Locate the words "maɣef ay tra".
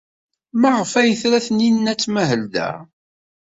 0.61-1.39